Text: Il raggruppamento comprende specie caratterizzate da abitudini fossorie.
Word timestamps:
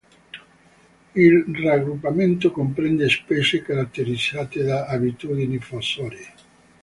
Il 1.13 1.45
raggruppamento 1.61 2.49
comprende 2.49 3.07
specie 3.07 3.61
caratterizzate 3.61 4.63
da 4.63 4.87
abitudini 4.87 5.59
fossorie. 5.59 6.33